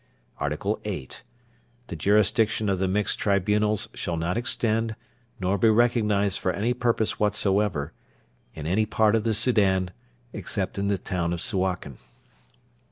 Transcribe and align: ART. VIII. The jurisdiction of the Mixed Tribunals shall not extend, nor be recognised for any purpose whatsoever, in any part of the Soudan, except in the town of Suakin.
ART. 0.39 0.59
VIII. 0.63 1.09
The 1.85 1.95
jurisdiction 1.95 2.69
of 2.69 2.79
the 2.79 2.87
Mixed 2.87 3.19
Tribunals 3.19 3.87
shall 3.93 4.17
not 4.17 4.35
extend, 4.35 4.95
nor 5.39 5.59
be 5.59 5.69
recognised 5.69 6.39
for 6.39 6.51
any 6.51 6.73
purpose 6.73 7.19
whatsoever, 7.19 7.93
in 8.55 8.65
any 8.65 8.87
part 8.87 9.13
of 9.13 9.23
the 9.23 9.35
Soudan, 9.35 9.91
except 10.33 10.79
in 10.79 10.87
the 10.87 10.97
town 10.97 11.33
of 11.33 11.39
Suakin. 11.39 11.99